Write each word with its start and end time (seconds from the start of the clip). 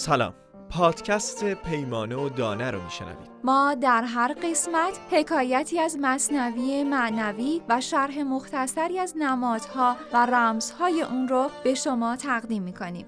سلام. 0.00 0.34
پادکست 0.70 1.54
پیمانه 1.54 2.16
و 2.16 2.28
دانه 2.28 2.70
رو 2.70 2.84
میشنوید. 2.84 3.30
ما 3.44 3.74
در 3.74 4.02
هر 4.02 4.34
قسمت 4.42 5.00
حکایتی 5.10 5.80
از 5.80 5.96
مصنوی 6.00 6.84
معنوی 6.84 7.60
و 7.68 7.80
شرح 7.80 8.22
مختصری 8.22 8.98
از 8.98 9.14
نمادها 9.16 9.96
و 10.12 10.26
رمزهای 10.26 11.02
اون 11.02 11.28
رو 11.28 11.50
به 11.64 11.74
شما 11.74 12.16
تقدیم 12.16 12.62
می‌کنیم. 12.62 13.06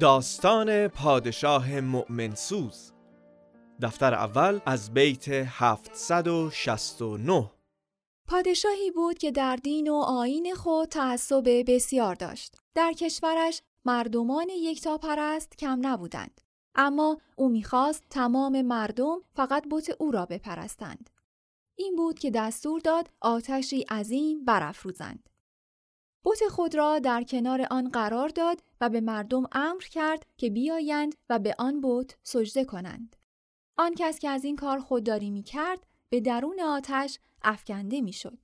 داستان 0.00 0.88
پادشاه 0.88 1.80
مؤمنسوز 1.80 2.92
دفتر 3.82 4.14
اول 4.14 4.60
از 4.66 4.94
بیت 4.94 5.28
769 5.28 7.50
پادشاهی 8.30 8.90
بود 8.90 9.18
که 9.18 9.30
در 9.30 9.56
دین 9.56 9.88
و 9.88 9.94
آین 9.94 10.54
خود 10.54 10.88
تعصب 10.88 11.64
بسیار 11.66 12.14
داشت. 12.14 12.56
در 12.74 12.92
کشورش 12.92 13.62
مردمان 13.84 14.48
یکتاپرست 14.48 15.56
کم 15.58 15.78
نبودند. 15.82 16.40
اما 16.74 17.18
او 17.36 17.48
می‌خواست 17.48 18.04
تمام 18.10 18.62
مردم 18.62 19.20
فقط 19.34 19.64
بت 19.70 19.90
او 19.98 20.10
را 20.10 20.26
بپرستند. 20.26 21.10
این 21.76 21.96
بود 21.96 22.18
که 22.18 22.30
دستور 22.30 22.80
داد 22.80 23.10
آتشی 23.20 23.80
عظیم 23.80 24.44
برافروزند. 24.44 25.28
بت 26.24 26.48
خود 26.50 26.74
را 26.74 26.98
در 26.98 27.22
کنار 27.22 27.66
آن 27.70 27.88
قرار 27.88 28.28
داد 28.28 28.62
و 28.80 28.88
به 28.88 29.00
مردم 29.00 29.44
امر 29.52 29.82
کرد 29.82 30.26
که 30.36 30.50
بیایند 30.50 31.14
و 31.28 31.38
به 31.38 31.54
آن 31.58 31.80
بت 31.80 32.16
سجده 32.22 32.64
کنند. 32.64 33.16
آن 33.76 33.94
کس 33.94 34.18
که 34.18 34.28
از 34.28 34.44
این 34.44 34.56
کار 34.56 34.78
خودداری 34.78 35.30
می 35.30 35.42
کرد 35.42 35.86
به 36.10 36.20
درون 36.20 36.60
آتش 36.60 37.18
افکنده 37.42 38.00
می 38.00 38.12
شد. 38.12 38.38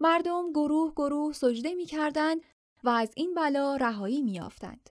مردم 0.00 0.52
گروه 0.52 0.92
گروه 0.96 1.32
سجده 1.32 1.74
می 1.74 1.84
کردند 1.84 2.40
و 2.84 2.88
از 2.88 3.12
این 3.16 3.34
بلا 3.34 3.76
رهایی 3.76 4.22
می 4.22 4.40
آفتند. 4.40 4.90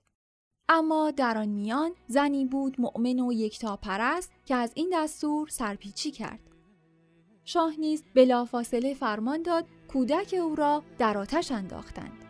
اما 0.69 1.11
در 1.11 1.37
آن 1.37 1.49
میان 1.49 1.91
زنی 2.07 2.45
بود 2.45 2.81
مؤمن 2.81 3.19
و 3.19 3.33
یکتا 3.33 3.77
پرست 3.77 4.31
که 4.45 4.55
از 4.55 4.71
این 4.75 4.89
دستور 4.93 5.47
سرپیچی 5.47 6.11
کرد. 6.11 6.39
شاه 7.45 7.79
نیز 7.79 8.03
بلافاصله 8.15 8.93
فرمان 8.93 9.41
داد 9.41 9.65
کودک 9.87 10.35
او 10.43 10.55
را 10.55 10.83
در 10.97 11.17
آتش 11.17 11.51
انداختند. 11.51 12.28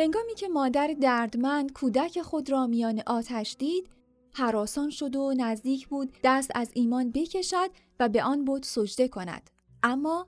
هنگامی 0.00 0.34
که 0.34 0.48
مادر 0.48 0.94
دردمند 1.00 1.72
کودک 1.72 2.22
خود 2.22 2.50
را 2.50 2.66
میان 2.66 3.02
آتش 3.06 3.56
دید، 3.58 3.90
حراسان 4.32 4.90
شد 4.90 5.16
و 5.16 5.34
نزدیک 5.36 5.88
بود 5.88 6.16
دست 6.24 6.50
از 6.54 6.70
ایمان 6.74 7.10
بکشد 7.10 7.70
و 8.00 8.08
به 8.08 8.22
آن 8.22 8.44
بود 8.44 8.62
سجده 8.62 9.08
کند. 9.08 9.50
اما 9.82 10.26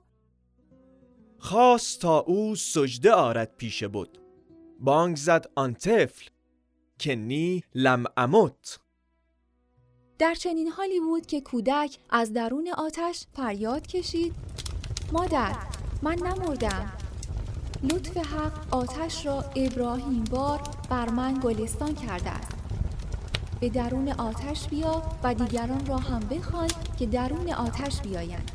خواست 1.37 2.01
تا 2.01 2.19
او 2.19 2.55
سجده 2.55 3.11
آرد 3.11 3.55
پیش 3.57 3.83
بود. 3.83 4.17
بانگ 4.79 5.17
زد 5.17 5.51
آن 5.55 5.73
طفل 5.73 6.29
که 6.99 7.15
نی 7.15 7.63
لم 7.75 8.03
اموت. 8.17 8.79
در 10.19 10.35
چنین 10.35 10.67
حالی 10.67 10.99
بود 10.99 11.25
که 11.25 11.41
کودک 11.41 11.97
از 12.09 12.33
درون 12.33 12.69
آتش 12.77 13.25
فریاد 13.33 13.87
کشید 13.87 14.33
مادر 15.11 15.55
من 16.01 16.15
نمردم 16.15 17.12
لطف 17.91 18.17
حق 18.17 18.73
آتش 18.73 19.25
را 19.25 19.41
ابراهیم 19.55 20.23
بار 20.23 20.61
بر 20.89 21.09
من 21.09 21.39
گلستان 21.43 21.95
کرده 21.95 22.29
است. 22.29 22.51
به 23.59 23.69
درون 23.69 24.09
آتش 24.09 24.67
بیا 24.67 25.01
و 25.23 25.33
دیگران 25.33 25.85
را 25.85 25.97
هم 25.97 26.19
بخوان 26.19 26.69
که 26.99 27.05
درون 27.05 27.49
آتش 27.49 28.01
بیایند. 28.01 28.51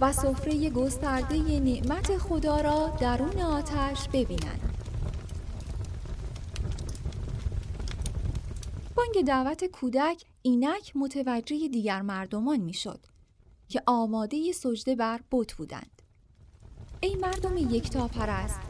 و 0.00 0.12
سفره 0.12 0.70
گسترده 0.70 1.60
نعمت 1.60 2.18
خدا 2.18 2.60
را 2.60 2.96
درون 3.00 3.40
آتش 3.40 4.08
ببینند. 4.08 4.60
بانگ 8.96 9.26
دعوت 9.26 9.64
کودک 9.64 10.24
اینک 10.42 10.92
متوجه 10.94 11.68
دیگر 11.68 12.02
مردمان 12.02 12.60
می‌شد 12.60 13.00
که 13.68 13.82
آماده 13.86 14.52
سجده 14.52 14.96
بر 14.96 15.20
بت 15.30 15.52
بودند. 15.52 16.01
ای 17.04 17.16
مردم 17.16 17.56
یکتا 17.56 18.08
پرست 18.08 18.60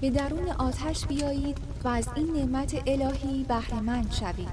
به 0.00 0.10
درون 0.10 0.48
آتش 0.48 1.06
بیایید 1.06 1.58
و 1.84 1.88
از 1.88 2.08
این 2.16 2.32
نعمت 2.32 2.82
الهی 2.86 3.44
بهرهمند 3.44 4.12
شوید 4.12 4.48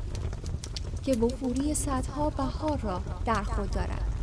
که 1.06 1.14
وفوری 1.14 1.74
صدها 1.74 2.30
بهار 2.30 2.78
را 2.78 3.02
در 3.26 3.44
خود 3.44 3.72
دارد. 3.72 4.14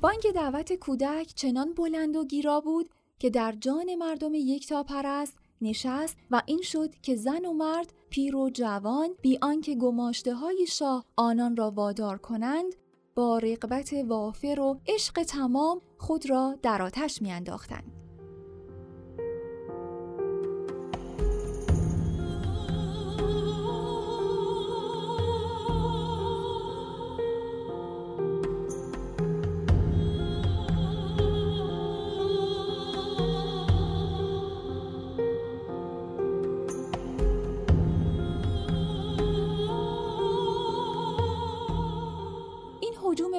بانگ 0.00 0.22
دعوت 0.34 0.72
کودک 0.72 1.32
چنان 1.34 1.74
بلند 1.74 2.16
و 2.16 2.24
گیرا 2.24 2.60
بود 2.60 2.90
که 3.18 3.30
در 3.30 3.52
جان 3.52 3.94
مردم 3.94 4.34
یکتا 4.34 4.82
پرست 4.82 5.38
نشست 5.60 6.16
و 6.30 6.42
این 6.46 6.62
شد 6.62 6.94
که 7.02 7.16
زن 7.16 7.44
و 7.44 7.52
مرد 7.52 7.92
پیر 8.10 8.36
و 8.36 8.50
جوان 8.50 9.08
بی 9.22 9.38
آنکه 9.42 9.74
گماشته 9.74 10.34
های 10.34 10.66
شاه 10.66 11.04
آنان 11.16 11.56
را 11.56 11.70
وادار 11.70 12.18
کنند 12.18 12.74
با 13.16 13.38
رقبت 13.38 13.92
وافر 14.08 14.60
و 14.60 14.80
عشق 14.86 15.22
تمام 15.22 15.80
خود 15.98 16.30
را 16.30 16.58
در 16.62 16.82
آتش 16.82 17.22
میانداختند. 17.22 18.03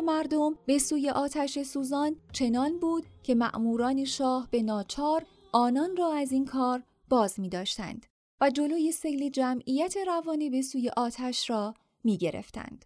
مردم 0.05 0.57
به 0.65 0.77
سوی 0.77 1.09
آتش 1.09 1.63
سوزان 1.63 2.15
چنان 2.31 2.79
بود 2.79 3.05
که 3.23 3.35
مأموران 3.35 4.05
شاه 4.05 4.47
به 4.51 4.61
ناچار 4.61 5.25
آنان 5.51 5.97
را 5.97 6.13
از 6.13 6.31
این 6.31 6.45
کار 6.45 6.83
باز 7.09 7.39
می 7.39 7.49
داشتند 7.49 8.05
و 8.41 8.49
جلوی 8.49 8.91
سیل 8.91 9.29
جمعیت 9.29 9.95
روانی 10.07 10.49
به 10.49 10.61
سوی 10.61 10.89
آتش 10.97 11.49
را 11.49 11.73
می 12.03 12.17
گرفتند. 12.17 12.85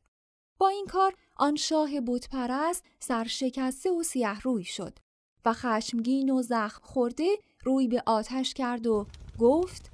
با 0.58 0.68
این 0.68 0.86
کار 0.86 1.14
آن 1.36 1.56
شاه 1.56 1.90
بتپرست 2.08 2.84
سرشکسته 3.00 3.92
و 3.92 4.04
سیه 4.04 4.40
روی 4.40 4.64
شد 4.64 5.00
و 5.46 5.54
خشمگین 5.54 6.30
و 6.30 6.42
زخم 6.42 6.82
خورده 6.84 7.30
روی 7.64 7.88
به 7.88 8.04
آتش 8.06 8.54
کرد 8.54 8.88
و 8.88 9.08
گفت 9.40 9.92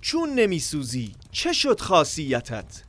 چون 0.00 0.30
نمی 0.30 0.58
سوزی 0.58 1.12
چه 1.32 1.52
شد 1.52 1.80
خاصیتت؟ 1.80 2.82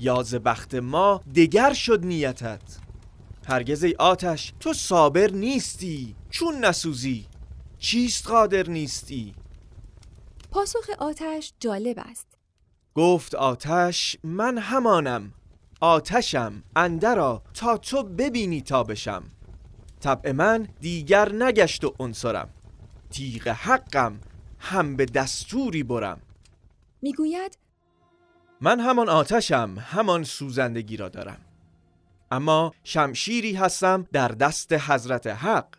یاز 0.00 0.34
بخت 0.34 0.74
ما 0.74 1.20
دگر 1.34 1.72
شد 1.72 2.04
نیتت 2.04 2.78
هرگز 3.50 3.84
ای 3.84 3.94
آتش 3.98 4.52
تو 4.60 4.72
صابر 4.72 5.30
نیستی 5.30 6.16
چون 6.30 6.64
نسوزی؟ 6.64 7.26
چیست 7.78 8.26
قادر 8.26 8.68
نیستی؟ 8.68 9.34
پاسخ 10.50 10.90
آتش 10.98 11.52
جالب 11.60 11.98
است. 11.98 12.26
گفت 12.94 13.34
آتش 13.34 14.16
من 14.24 14.58
همانم 14.58 15.32
آتشم 15.80 16.62
اندرا 16.76 17.42
تا 17.54 17.76
تو 17.76 18.02
ببینی 18.02 18.60
تا 18.60 18.84
بشم. 18.84 19.22
طبع 20.00 20.32
من 20.32 20.68
دیگر 20.80 21.32
نگشت 21.32 21.84
و 21.84 21.94
انصرم 22.00 22.48
تیغ 23.10 23.48
حقم 23.48 24.20
هم 24.58 24.96
به 24.96 25.04
دستوری 25.04 25.82
برم. 25.82 26.20
می‌گوید 27.02 27.58
من 28.60 28.80
همان 28.80 29.08
آتشم 29.08 29.74
همان 29.78 30.24
سوزندگی 30.24 30.96
را 30.96 31.08
دارم. 31.08 31.40
اما 32.30 32.74
شمشیری 32.84 33.52
هستم 33.52 34.06
در 34.12 34.28
دست 34.28 34.72
حضرت 34.72 35.26
حق. 35.26 35.74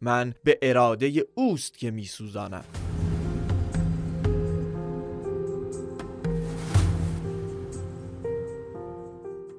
من 0.00 0.34
به 0.44 0.58
اراده 0.62 1.26
اوست 1.34 1.78
که 1.78 1.90
می 1.90 2.04
سوزانم. 2.04 2.64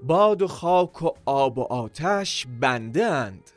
باد 0.04 0.42
و 0.42 0.48
خاک 0.48 1.02
و 1.02 1.10
آب 1.26 1.58
و 1.58 1.62
آتش 1.62 2.48
بنده 2.60 3.06
اند. 3.06 3.52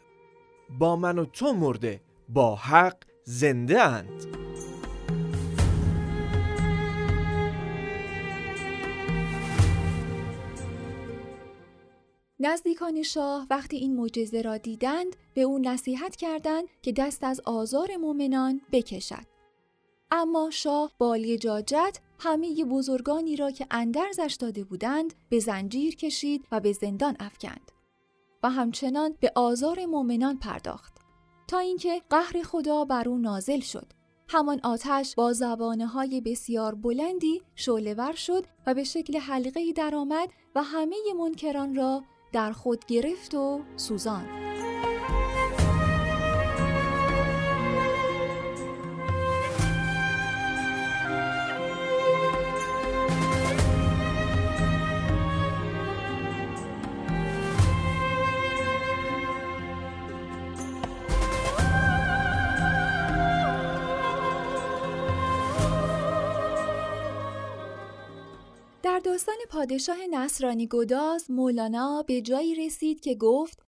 با 0.79 0.97
من 0.97 1.19
و 1.19 1.25
تو 1.25 1.53
مرده 1.53 2.01
با 2.29 2.57
حق 2.57 2.97
زنده 3.25 3.83
اند. 3.83 4.44
نزدیکان 12.45 13.03
شاه 13.03 13.47
وقتی 13.51 13.77
این 13.77 13.97
معجزه 13.97 14.43
را 14.43 14.57
دیدند 14.57 15.17
به 15.35 15.41
او 15.41 15.59
نصیحت 15.59 16.17
کردند 16.17 16.65
که 16.83 16.93
دست 16.93 17.25
از 17.25 17.41
آزار 17.45 17.97
مؤمنان 17.97 18.61
بکشد. 18.73 19.27
اما 20.11 20.51
شاه 20.51 20.93
بالی 20.99 21.39
جاجت 21.39 21.99
همه 22.19 22.65
بزرگانی 22.65 23.37
را 23.37 23.51
که 23.51 23.67
اندرزش 23.71 24.37
داده 24.41 24.65
بودند 24.65 25.15
به 25.29 25.39
زنجیر 25.39 25.97
کشید 25.97 26.47
و 26.53 26.61
به 26.61 26.73
زندان 26.73 27.17
افکند 27.21 27.73
و 28.43 28.51
همچنان 28.51 29.15
به 29.21 29.33
آزار 29.35 29.87
مؤمنان 29.87 30.39
پرداخت 30.39 30.95
تا 31.49 31.59
اینکه 31.59 32.03
قهر 32.11 32.43
خدا 32.43 32.85
بر 32.85 33.09
او 33.09 33.19
نازل 33.19 33.61
شد 33.61 33.87
همان 34.29 34.61
آتش 34.65 35.15
با 35.15 35.33
زبانه 35.33 35.87
های 35.87 36.21
بسیار 36.21 36.75
بلندی 36.75 37.43
شعلهور 37.55 38.13
شد 38.13 38.47
و 38.67 38.75
به 38.75 38.85
شکل 38.85 39.19
حلقه 39.19 39.73
درآمد 39.73 40.29
و 40.55 40.63
همه 40.63 40.97
منکران 41.19 41.75
را 41.75 42.03
در 42.35 42.53
خود 42.53 42.85
گرفت 42.87 43.35
و 43.35 43.61
سوزان. 43.77 44.25
داستان 69.05 69.37
پادشاه 69.51 69.97
نصرانی 70.11 70.67
گداز 70.71 71.31
مولانا 71.31 72.05
به 72.07 72.21
جایی 72.21 72.55
رسید 72.55 73.01
که 73.01 73.15
گفت 73.15 73.63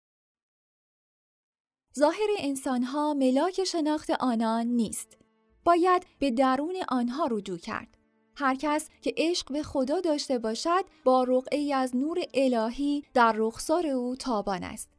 ظاهر 1.99 2.29
انسانها 2.39 3.13
ملاک 3.13 3.63
شناخت 3.63 4.09
آنان 4.09 4.67
نیست. 4.67 5.17
باید 5.65 6.05
به 6.19 6.31
درون 6.31 6.75
آنها 6.89 7.27
رجوع 7.31 7.57
کرد. 7.57 7.97
هر 8.35 8.55
کس 8.55 8.89
که 9.01 9.13
عشق 9.17 9.53
به 9.53 9.63
خدا 9.63 9.99
داشته 9.99 10.39
باشد 10.39 10.85
با 11.03 11.23
رقعی 11.23 11.73
از 11.73 11.95
نور 11.95 12.19
الهی 12.33 13.03
در 13.13 13.33
رخسار 13.37 13.87
او 13.87 14.15
تابان 14.15 14.63
است. 14.63 14.89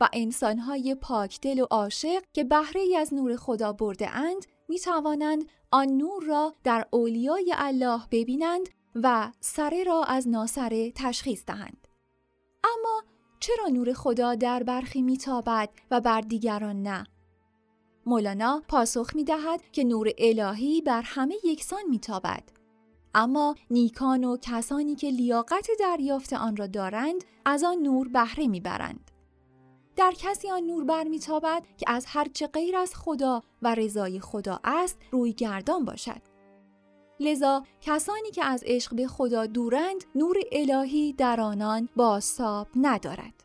و 0.00 0.08
انسانهای 0.12 0.94
پاکدل 0.94 1.60
و 1.60 1.66
عاشق 1.70 2.22
که 2.32 2.44
بهره 2.44 2.96
از 2.98 3.14
نور 3.14 3.36
خدا 3.36 3.72
برده 3.72 4.16
اند 4.16 4.46
می 4.68 4.78
توانند 4.78 5.44
آن 5.70 5.88
نور 5.88 6.24
را 6.24 6.54
در 6.64 6.86
اولیای 6.90 7.54
الله 7.56 8.00
ببینند 8.10 8.68
و 8.94 9.32
سره 9.40 9.84
را 9.84 10.04
از 10.04 10.28
ناسره 10.28 10.92
تشخیص 10.92 11.44
دهند. 11.46 11.88
اما 12.64 13.02
چرا 13.40 13.66
نور 13.66 13.92
خدا 13.92 14.34
در 14.34 14.62
برخی 14.62 15.02
میتابد 15.02 15.68
و 15.90 16.00
بر 16.00 16.20
دیگران 16.20 16.82
نه؟ 16.82 17.06
مولانا 18.06 18.62
پاسخ 18.68 19.10
می 19.14 19.24
دهد 19.24 19.70
که 19.72 19.84
نور 19.84 20.10
الهی 20.18 20.80
بر 20.80 21.02
همه 21.04 21.34
یکسان 21.44 21.82
میتابد. 21.90 22.42
اما 23.14 23.54
نیکان 23.70 24.24
و 24.24 24.36
کسانی 24.42 24.94
که 24.94 25.10
لیاقت 25.10 25.68
دریافت 25.80 26.32
آن 26.32 26.56
را 26.56 26.66
دارند 26.66 27.24
از 27.44 27.64
آن 27.64 27.78
نور 27.78 28.08
بهره 28.08 28.46
می‌برند. 28.46 29.10
در 29.96 30.12
کسی 30.18 30.50
آن 30.50 30.62
نور 30.62 30.84
برمیتابد 30.84 31.62
که 31.76 31.86
از 31.88 32.04
هرچه 32.08 32.46
غیر 32.46 32.76
از 32.76 32.94
خدا 32.94 33.42
و 33.62 33.74
رضای 33.74 34.20
خدا 34.20 34.60
است 34.64 34.98
روی 35.10 35.32
گردان 35.32 35.84
باشد. 35.84 36.29
لذا 37.20 37.62
کسانی 37.80 38.30
که 38.30 38.44
از 38.44 38.64
عشق 38.66 38.94
به 38.94 39.06
خدا 39.06 39.46
دورند 39.46 40.04
نور 40.14 40.36
الهی 40.52 41.12
در 41.12 41.40
آنان 41.40 41.88
باستاب 41.96 42.68
ندارد. 42.76 43.44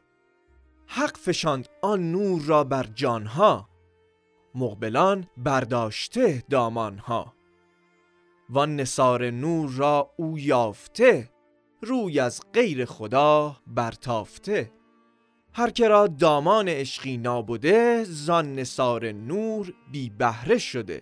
حق 0.88 1.18
فشاند 1.18 1.68
آن 1.82 2.12
نور 2.12 2.42
را 2.42 2.64
بر 2.64 2.84
جانها 2.84 3.70
مقبلان 4.56 5.28
برداشته 5.38 6.44
دامانها. 6.50 7.34
وان 8.50 8.76
نصار 8.76 9.32
نور 9.32 9.70
را 9.70 10.12
او 10.18 10.40
یافته 10.40 11.30
روی 11.82 12.20
از 12.20 12.42
غیر 12.54 12.86
خدا 12.86 13.58
برتافته. 13.68 14.72
هر 15.54 15.70
که 15.70 15.88
را 15.88 16.08
دامان 16.08 16.68
عشقی 16.68 17.18
نابوده 17.18 18.04
زان 18.04 18.56
نصار 18.56 19.12
نور 19.12 19.74
بی 19.92 20.10
بهره 20.10 20.58
شده. 20.58 21.02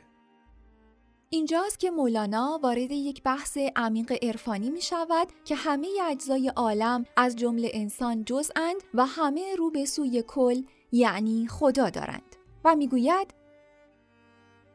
اینجاست 1.33 1.79
که 1.79 1.91
مولانا 1.91 2.59
وارد 2.63 2.91
یک 2.91 3.23
بحث 3.23 3.57
عمیق 3.75 4.23
عرفانی 4.23 4.69
می 4.69 4.81
شود 4.81 5.27
که 5.45 5.55
همه 5.55 5.87
اجزای 6.09 6.49
عالم 6.55 7.05
از 7.17 7.35
جمله 7.35 7.71
انسان 7.73 8.23
جزءاند 8.25 8.75
و 8.93 9.05
همه 9.05 9.55
رو 9.57 9.71
به 9.71 9.85
سوی 9.85 10.23
کل 10.27 10.61
یعنی 10.91 11.47
خدا 11.47 11.89
دارند. 11.89 12.35
و 12.65 12.75
می‌گوید 12.75 13.33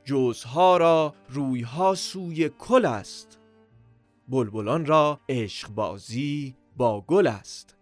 جزها 0.04 0.76
را 0.76 1.14
رویها 1.28 1.94
سوی 1.94 2.48
کل 2.48 2.84
است. 2.84 3.38
بلبلان 4.28 4.86
را 4.86 5.20
عشق 5.28 5.68
بازی 5.68 6.56
با 6.76 7.00
گل 7.00 7.26
است. 7.26 7.76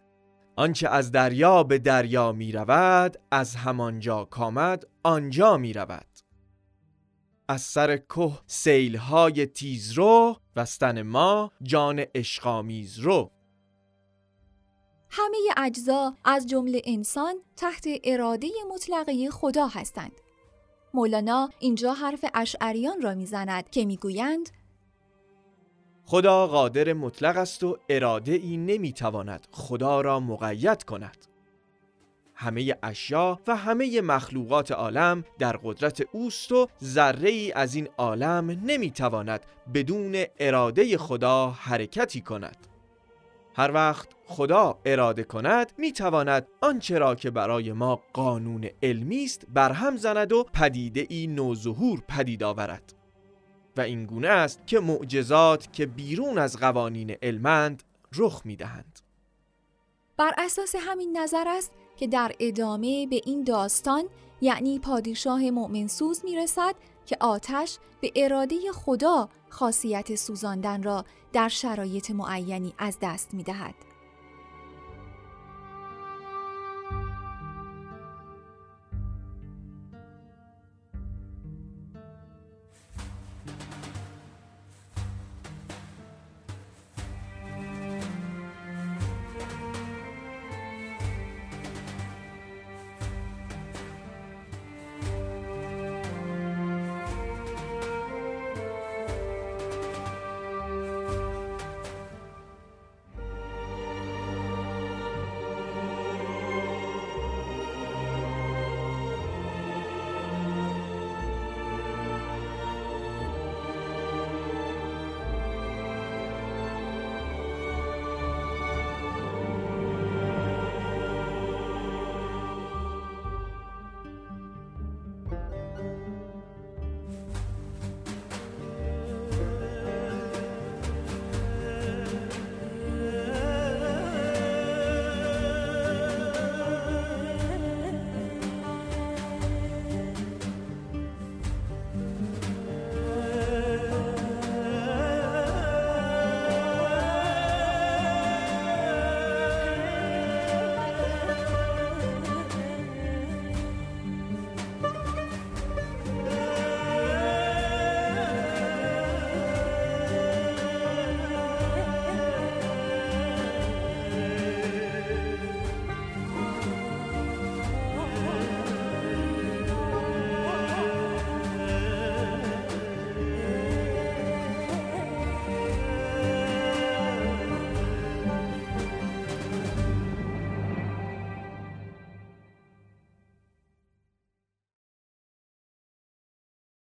آنچه 0.57 0.89
از 0.89 1.13
دریا 1.13 1.63
به 1.63 1.79
دریا 1.79 2.33
می 2.33 2.53
رود 2.53 3.17
از 3.31 3.57
همانجا 3.57 4.25
کامد 4.25 4.87
آنجا 5.03 5.57
می 5.57 5.73
رود 5.73 6.26
از 7.49 7.61
سر 7.61 7.97
که 7.97 8.31
سیلهای 8.47 9.47
تیز 9.47 9.93
رو 9.93 10.37
وستن 10.57 11.03
ما 11.03 11.53
جان 11.63 12.05
اشقامیز 12.15 12.99
رو 12.99 13.31
همه 15.11 15.39
اجزا 15.57 16.15
از 16.25 16.47
جمله 16.47 16.83
انسان 16.85 17.35
تحت 17.57 17.89
اراده 18.05 18.49
مطلقه 18.75 19.31
خدا 19.31 19.67
هستند. 19.67 20.13
مولانا 20.95 21.51
اینجا 21.59 21.93
حرف 21.93 22.25
اشعریان 22.35 23.03
را 23.03 23.15
می‌زند 23.15 23.71
که 23.71 23.85
می‌گویند 23.85 24.49
خدا 26.05 26.47
قادر 26.47 26.93
مطلق 26.93 27.37
است 27.37 27.65
و 27.65 27.79
اراده 27.89 28.33
ای 28.33 28.57
نمی‌تواند 28.57 29.47
خدا 29.51 30.01
را 30.01 30.21
مقید 30.21 30.85
کند. 30.85 31.27
همه 32.39 32.77
اشیا 32.83 33.41
و 33.47 33.57
همه 33.57 34.01
مخلوقات 34.01 34.73
عالم 34.73 35.25
در 35.39 35.57
قدرت 35.57 36.03
اوست 36.13 36.53
و 36.53 36.69
ذره 36.85 37.29
ای 37.29 37.53
از 37.53 37.75
این 37.75 37.89
عالم 37.99 38.51
نمی‌تواند 38.51 39.47
بدون 39.75 40.25
اراده 40.39 40.99
خدا 40.99 41.51
حرکتی 41.51 42.21
کند. 42.21 42.57
هر 43.55 43.71
وقت 43.73 44.09
خدا 44.27 44.79
اراده 44.85 45.25
کند 45.25 45.73
می‌تواند 45.79 46.47
آنچه 46.61 46.99
را 46.99 47.15
که 47.15 47.31
برای 47.31 47.73
ما 47.73 48.03
قانون 48.13 48.69
علمی 48.83 49.25
است 49.25 49.47
برهم 49.55 49.97
زند 49.97 50.33
و 50.33 50.45
پدیده 50.45 51.07
ای 51.09 51.27
نوظهور 51.27 52.03
پدید 52.09 52.43
آورد. 52.43 52.95
و 53.77 53.81
این 53.81 54.07
گونه 54.07 54.29
است 54.29 54.67
که 54.67 54.81
معجزات 54.81 55.73
که 55.73 55.87
بیرون 55.87 56.39
از 56.39 56.57
قوانین 56.57 57.17
علمند 57.23 57.83
رخ 58.17 58.43
می‌دهند. 58.45 59.01
بر 60.17 60.33
اساس 60.39 60.75
همین 60.79 61.17
نظر 61.17 61.45
است 61.49 61.73
که 61.97 62.07
در 62.07 62.33
ادامه 62.41 63.07
به 63.07 63.21
این 63.25 63.45
داستان 63.45 64.05
یعنی 64.41 64.79
پادشاه 64.79 65.51
مؤمنسوز 65.51 66.25
می‌رسد 66.25 66.75
که 67.07 67.17
آتش 67.21 67.79
به 68.01 68.13
اراده 68.17 68.57
خدا 68.73 69.29
خاصیت 69.49 70.15
سوزاندن 70.15 70.83
را 70.83 71.05
در 71.33 71.49
شرایط 71.49 72.11
معینی 72.11 72.75
از 72.79 72.99
دست 73.03 73.35
می 73.35 73.43
دهد. 73.43 73.75